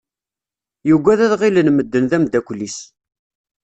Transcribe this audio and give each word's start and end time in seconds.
Yuggad 0.89 1.19
ad 1.25 1.33
ɣilen 1.41 1.73
medden 1.75 2.05
d 2.09 2.11
ameddakel-is. 2.17 2.77